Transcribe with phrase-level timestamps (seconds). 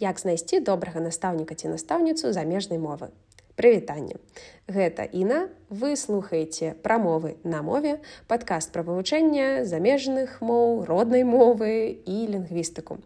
[0.00, 3.12] як знайсці добрага настаўніка ці настаўніцу замежнай мовы.
[3.60, 4.16] Прывітанне.
[4.64, 12.16] Гэта Іна, вы слухаеце прамовы на мове, падкаст пра вывучэнне замежных моў, роднай мовы і
[12.32, 12.96] лінгвістыку.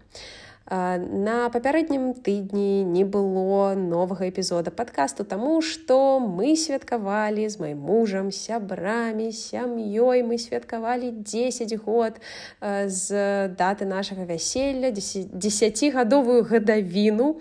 [0.71, 8.33] На папярэднім тыдні не было новага эпізода падкасту, таму што мы святкавалі з маім мужам,
[8.33, 12.17] сябрамі, сям'ёй мы святкавалі 10 год
[12.89, 13.07] з
[13.61, 17.37] даты нашага вяселля, десятгадовую гадавіну.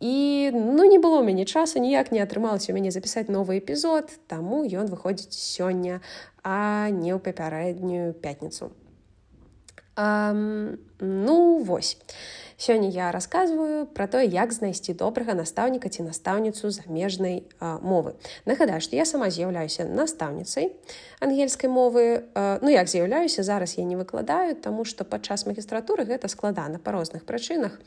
[0.00, 4.08] І ну не было ў мяне часу, ніяк не атрымалася у мяне запісаць новы эпізод,
[4.28, 6.00] таму ён выходзіць сёння,
[6.44, 8.72] а не ў папярэднюю пятніцу.
[10.00, 11.98] Um, ну вось.
[12.60, 18.12] Сёння я расказваю пра тое, як знайсці добрага настаўніка ці настаўніцу замежнай мовы.
[18.44, 20.76] Нагадаю, што я сама з'яўляюся настаўніцай
[21.20, 22.28] ангельскай мовы.
[22.34, 26.92] А, ну як з'яўляюся, зараз я не выкладаю, таму што падчас магістратуры гэта складана па
[26.92, 27.80] розных прычынах.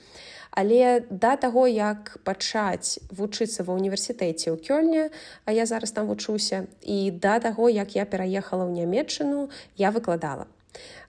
[0.50, 5.14] Але да таго, як пачаць вучыцца ва ўніверсітэце ў кёльне,
[5.46, 10.50] а я зараз там вучуся і да таго, як я пераехала ў нямметчыну, я выкладала.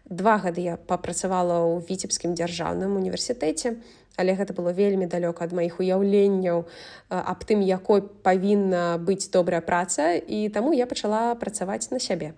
[0.05, 3.81] Два гады я папрацавала ў віцебскім дзяржаўным універсітэце,
[4.21, 6.69] але гэта было вельмі далёка ад маіх уяўленняў
[7.09, 12.35] аб тым, якой павінна быць добрая праца і таму я пачала працаваць на сябе.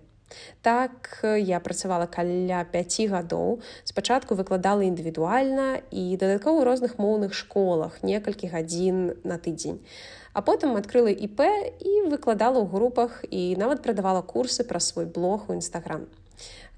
[0.63, 3.59] Так я працавала каля 5 гадоў.
[3.83, 9.83] Спачатку выкладала індывідуальна і дадаткова ў розных моўных школах некалькі гадзін на тыдзень.
[10.31, 11.43] А потым адкрыла іп
[11.83, 16.07] і выкладала ў групах і нават прадавала курсы пра свой блог у нстаграм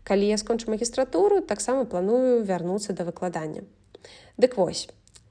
[0.03, 3.63] калі я скончу магістратуру таксама планую вярнуцца да выкладання
[4.37, 4.87] дык вось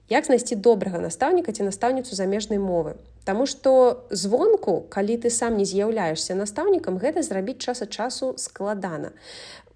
[0.08, 2.96] як знайсці добрага настаўніка ці настаўніцу замежнай мовы?
[3.24, 9.12] Таму што звонку калі ты сам не з'яўляешься настаўнікам гэта зрабіць час ад часу складана.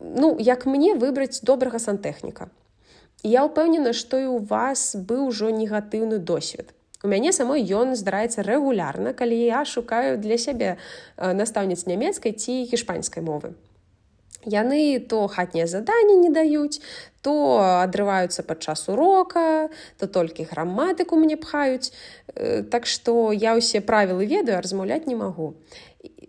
[0.01, 2.49] Ну як мне выбраць добрага сантэхніка.
[3.23, 6.73] Я ўпэўнена што і у вас быў ужо негатыўны досвед.
[7.05, 10.77] У мяне самой ён здараецца рэгулярна калі я шукаю для сябе
[11.21, 13.53] настаўніц нямецкай ці гішпанскай мовы
[14.45, 16.83] Яны то хатнія заданні не даюць,
[17.23, 21.95] то адрываюцца падчас урока, то толькі граматыку мне пхаюць.
[22.35, 25.55] Э, так што я ўсе правілы ведаю, размаўляць не магу.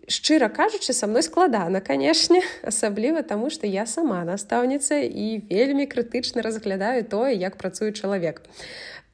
[0.06, 6.42] Шчыра кажучы, са мной складана, канешне, асабліва таму, што я сама настаўніца і вельмі крытычна
[6.46, 8.46] разглядаю тое, як працуе чалавек.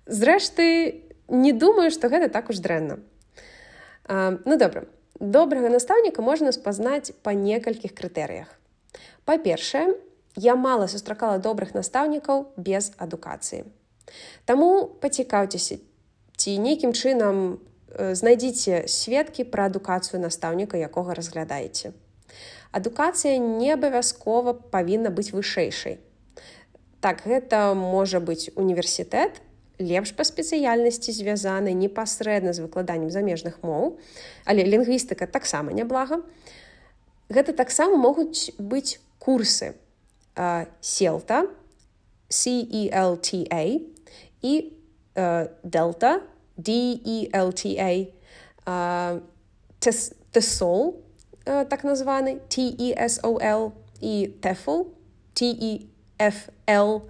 [0.05, 3.01] Зрэшты, не думаю, што гэта так уж дрэнна.
[4.05, 4.85] А, ну добра,
[5.17, 8.60] добрага настаўніка можна спазнаць па некалькіх крытэрыях.
[9.31, 9.95] Па-першае,
[10.35, 13.63] я мала сустракала добрых настаўнікаў без адукацыі.
[14.43, 15.77] Таму пацікаўцеся,
[16.35, 21.93] ці нейкім чынам э, знайдзіце сведкі пра адукацыю настаўніка, якога разглядаеце.
[22.75, 26.01] Адукацыя не абавязкова павінна быць вышэйшай.
[26.99, 29.39] Так гэта можа быць універсітэт,
[29.79, 33.95] лепш па спецыяльнасці звязаны непасрэдна з выкладаннем замежных моў,
[34.43, 36.19] але лінгвістыка таксама няблага.
[37.31, 39.77] Гэта таксама могуць быць курсы
[40.81, 41.45] CELTA
[44.43, 44.55] і
[45.15, 46.13] uh, Delta
[46.57, 48.09] DELTA
[50.33, 50.95] TESOL
[51.45, 54.87] так названы TESOL і TEFL
[55.35, 57.01] TEFL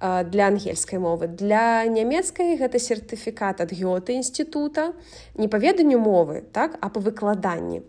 [0.00, 1.28] для ангельскай мовы.
[1.28, 4.96] Для нямецкай гэта сертыфікат ад гёты інстытута
[5.36, 7.84] не па веданню мовы, так, а па выкладанні.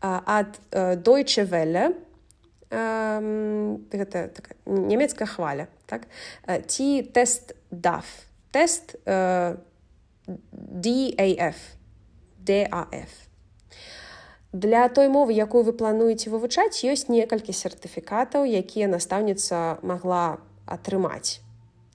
[0.00, 1.92] Uh, ад uh, Deutsche Welle
[2.70, 6.06] гэта так, нямецкая хваля так?
[6.66, 8.06] ці тест DAF
[8.52, 8.96] тест
[10.26, 11.56] DAF
[12.44, 13.10] DAF.
[14.52, 21.38] Для той мовы, якую вы плануеце вывучаць, ёсць некалькі сертыфікатаў, якія настаўніца магла атрымаць.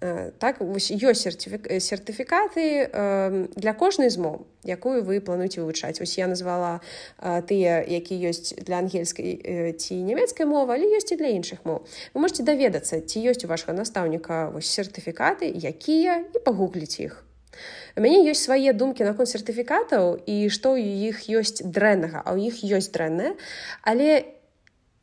[0.02, 6.28] Э, так ёсць сертыфікаты э, для кожнай з моў якую вы плануеце вывучаць ось я
[6.28, 6.82] назвала
[7.24, 11.88] э, тыя які ёсць для ангельскай ці нямецкай мовы але ёсць і для іншых моў
[12.12, 17.24] вы можете даведацца ці ёсць у вашага настаўніка вось сертыфікаты якія і пагугліць іх.
[17.96, 22.52] У мяне ёсць свае думкі наконт сертыфікатаў і што у іх ёсць дрэннага а ў
[22.52, 23.40] іх ёсць дрэннае
[23.80, 24.28] але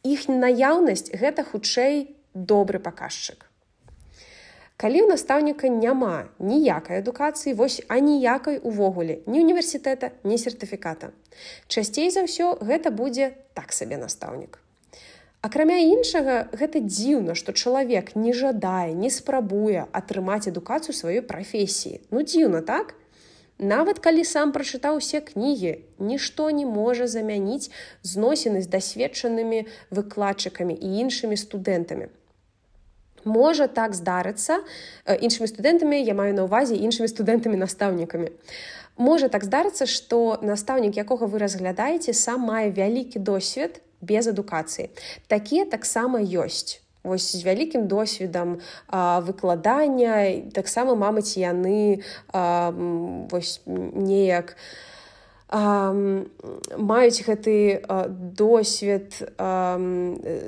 [0.05, 3.49] іх наяўнасць гэта хутчэй добры паказчык
[4.83, 11.15] калі ў настаўніка няма ніякай адукацыі вось аніякай увогуле ні універсітэта ні сертыфіката.
[11.71, 14.59] Часцей за ўсё гэта будзе так сабе настаўнік.
[15.47, 22.03] Акрамя іншага гэта дзіўна што чалавек не жадае не спрабуе атрымаць адукацыю сваёй прафесіі.
[22.11, 22.99] Ну дзіўна так?
[23.63, 27.71] Нават калі сам прачытаў усе кнігі нішто не можа замяніць
[28.03, 29.63] зносіны з дасведчанымі
[29.95, 32.11] выкладчыкамі і іншымі студэнтамі
[33.25, 34.61] можа так здарыцца
[35.07, 38.31] іншымі студэнтамі я маю на ўвазе іншымі студэнтамі настаўнікамі
[38.97, 44.91] можа так здарыцца што настаўнік якога вы разглядаеце сам мае вялікі досвед без адукацыі
[45.29, 48.61] такія таксама ёсць Вось з вялікім досведам
[49.27, 51.99] выкладання таксама мамыць яны
[52.31, 54.55] а, неяк
[55.53, 59.21] маюць гэты досвед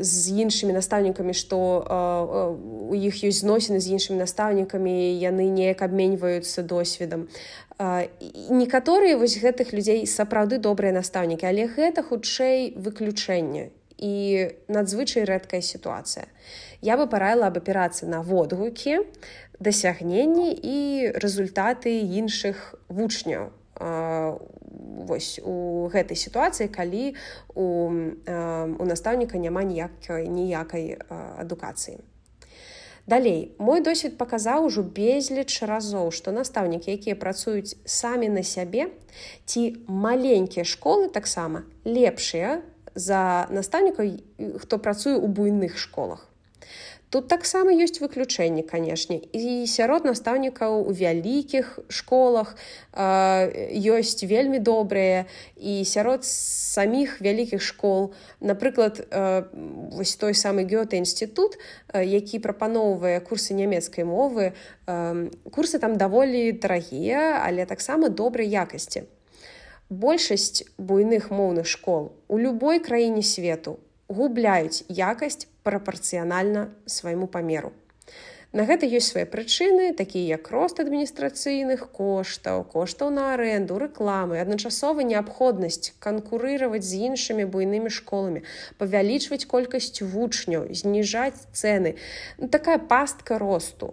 [0.00, 1.58] з іншымі настаўнікамі што
[2.88, 7.28] у іх ёсць зносіны з іншымі настаўнікамі яны неяк абменьваюцца досведам.
[8.48, 14.14] Некаторыя вось гэтых людзей сапраўды добрыя настаўнікі але гэта хутчэй выключэнне і
[14.72, 16.32] надзвычай рэдкая сітуацыя.
[16.80, 19.04] Я бы параіла абапірацца на водгукі
[19.60, 23.52] дасягненні і результаты іншых вучняў
[25.08, 27.14] вось у гэтай сітуацыі калі
[27.54, 27.66] у,
[28.78, 30.98] у настаўніка няма ніякай ніякай
[31.38, 32.00] адукацыі.
[33.06, 33.52] Далей.
[33.58, 38.88] Мой досвед паказаў ужо безліч разоў што настаўнікі якія працуюць самі на сябе
[39.44, 46.24] ці маленькія школы таксама лепшыя за настаўнікаў хто працуе ў буйных школах
[47.14, 49.22] Тут таксама ёсць выключэнні, канешне.
[49.30, 52.56] І сярод настаўнікаў у вялікіх школах
[52.90, 58.10] э, ёсць вельмі добрыя і сярод саміх вялікіх школ.
[58.42, 59.46] Напрыклад, э,
[59.94, 61.54] вось той самы гёта інстытут,
[61.94, 64.50] э, які прапаноўвае курсы нямецкай мовы.
[64.90, 69.06] Э, курсы там даволі дарагія, але таксама добрай якасці.
[69.86, 73.78] Большасць буйных моўных школ у любой краіне свету
[74.10, 77.72] губляюць якасць прапарцыянальна свайму памеру.
[78.54, 85.02] На гэта ёсць свае прычыны, такія як рост адміністрацыйных коштаў, коштаў на аренду, рэкламы, адначасова
[85.08, 88.44] неабходнасць канкурыраваць з іншымі буйнымі школамі,
[88.78, 91.96] павялічваць колькасць вучняў, зніжаць цэны.
[92.38, 93.90] Ну, такая пастка росту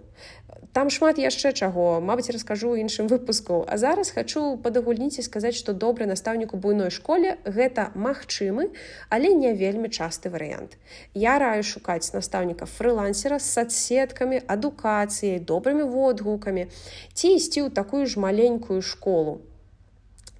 [0.73, 3.65] там шмат яшчэ чаго мабыць раскажу іншым выпуску.
[3.67, 8.71] А зараз хочу падагульніць і сказаць што добры настаўнік у буйной школе гэта магчымы
[9.09, 10.79] але не вельмі часты варыянт.
[11.13, 16.67] Я раю шукаць настаўніка фрылансера з садсеткамі адукацыяй добрымі водгукамі
[17.13, 19.41] ці ісці ў такую ж маленькую школу.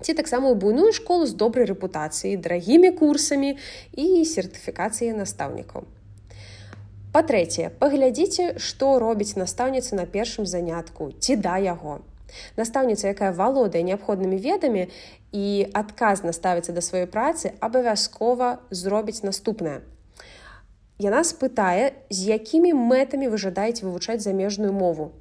[0.02, 3.58] Ці таксама ў буйную школу з добрай рэпутацыяй дарагімі курсамі
[3.94, 5.86] і сертыфікацыяй настаўнікаў
[7.12, 12.00] Па-трэцяе, паглядзіце, што робіць настаўніца на першым занятку ці да яго.
[12.56, 14.86] Настаўніца, якая валодае неабходнымі ведамі
[15.36, 15.48] і
[15.82, 19.82] адказна ставіцца да сваёй працы, абавязкова зробіць наступнае.
[21.04, 25.12] Яна спытае, з якімі мэтамі вы жадаеце вывучаць замежную мову.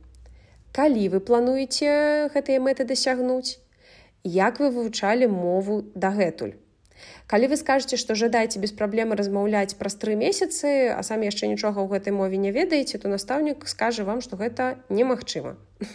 [0.70, 3.58] Калі вы плануеце гэтыя мэты дасягнуць,
[4.22, 6.54] як вы вывучалі мову дагэтуль
[7.26, 11.80] калі вы скажете что жадаеце без праблемы размаўляць праз тры месяцы а самі яшчэ нічога
[11.80, 15.56] ў гэтай мове не ведаеце то настаўнік скажа вам что гэта немагчыма.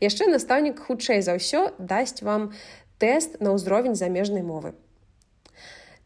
[0.00, 2.52] Яшчэ настаўнік хутчэй за ўсё дасць вам
[2.98, 4.74] тест на ўзровень замежнай мовы.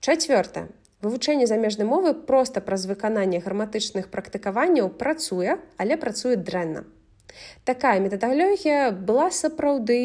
[0.00, 0.68] Чавёртае
[1.02, 6.84] вывучэнне замежнай мовы проста праз выкананне граматычных практыкаванняў працуе але працуе дрэнна
[7.64, 10.00] Такая метадалогія была сапраўды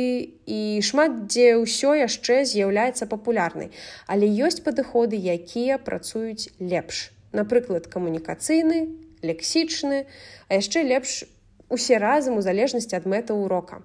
[0.46, 3.72] і шмат дзе ўсё яшчэ з'яўляецца папулярнай,
[4.08, 7.10] але ёсць падыходы, якія працуюць лепш.
[7.31, 8.88] Напрыклад, камунікацыйны,
[9.24, 10.06] лексічны,
[10.48, 11.24] а яшчэ лепш
[11.70, 13.81] усе разам у залежнасці ад мэта ўрока.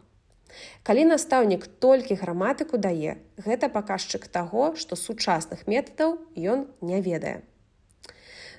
[0.82, 7.47] Калі настаўнік толькі граматыку дае, гэта паказчык таго, што сучасных метадаў ён не ведае.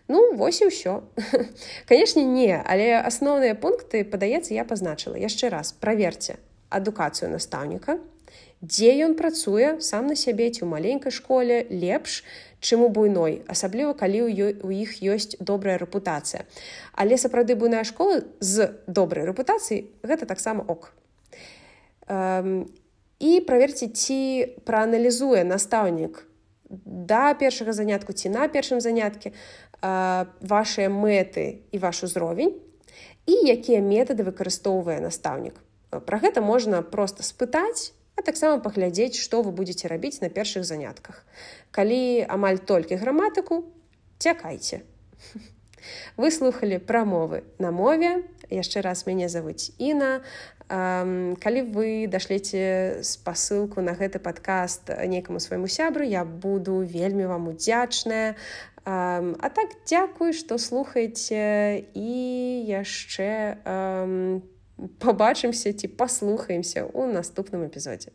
[0.09, 1.05] Ну вось і ўсё.
[1.89, 6.41] Канешне, не, але асноўныя пункты, падаецца, я пазначыла яшчэ раз праверце
[6.73, 8.01] адукацыю настаўніка,
[8.65, 12.25] дзе ён працуе сам на сябе ці ў маленькай школе лепш,
[12.57, 14.25] чым у буйной, асабліва калі
[14.65, 16.41] у іх ёсць добрая рэпутацыя.
[16.97, 20.89] Але сапраўды буйная школа з добрай рэпутацыяй гэта таксама ок.
[22.09, 22.65] Эм,
[23.21, 26.25] і праверце, ці прааналізуе настаўнік
[26.69, 29.33] да першага занятку ці на першым заняткі
[29.81, 32.57] вашыя мэты і ваш узровень
[33.29, 35.55] і якія метады выкарыстоўвае настаўнік.
[35.89, 41.25] Пра гэта можна проста спытаць, а таксама паглядзець, што вы будетеце рабіць на першых занятках.
[41.71, 43.63] Калі амаль толькі граматыку,
[44.19, 44.83] цякайце.
[46.17, 48.24] Вы слухали прамовы на мове.
[48.50, 50.22] Яшчэ раз мяне завуць Іна.
[50.70, 58.36] Калі вы дашлеце спасылку на гэты падкаст некаму свайму сябру, я буду вельмі вам удзячная.
[58.86, 62.13] А так дзякуй, што слухаеце і
[62.70, 63.58] яшчэ
[65.01, 68.13] пабачымся ці паслухаемся ў наступным эпізодзе.